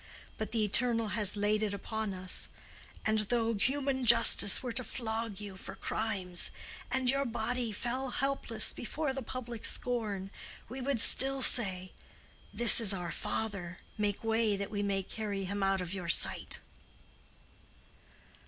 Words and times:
But 0.39 0.51
the 0.51 0.63
Eternal 0.65 1.09
has 1.09 1.37
laid 1.37 1.61
it 1.61 1.75
upon 1.75 2.11
us; 2.11 2.49
and 3.05 3.19
though 3.19 3.53
human 3.53 4.03
justice 4.03 4.63
were 4.63 4.71
to 4.71 4.83
flog 4.83 5.39
you 5.39 5.55
for 5.57 5.75
crimes, 5.75 6.49
and 6.89 7.07
your 7.07 7.23
body 7.23 7.71
fell 7.71 8.09
helpless 8.09 8.73
before 8.73 9.13
the 9.13 9.21
public 9.21 9.63
scorn, 9.63 10.31
we 10.67 10.81
would 10.81 10.99
still 10.99 11.43
say, 11.43 11.91
'This 12.51 12.81
is 12.81 12.93
our 12.95 13.11
father; 13.11 13.77
make 13.95 14.23
way, 14.23 14.57
that 14.57 14.71
we 14.71 14.81
may 14.81 15.03
carry 15.03 15.45
him 15.45 15.61
out 15.61 15.81
of 15.81 15.93
your 15.93 16.09
sight. 16.09 16.57